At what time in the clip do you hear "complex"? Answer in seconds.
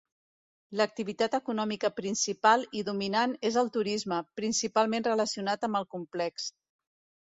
5.97-6.55